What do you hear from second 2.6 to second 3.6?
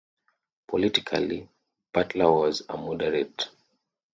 a moderate.